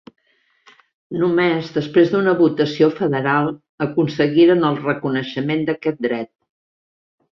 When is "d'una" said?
2.15-2.33